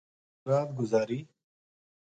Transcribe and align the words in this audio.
رات 0.45 0.69
گزاری 0.77 1.29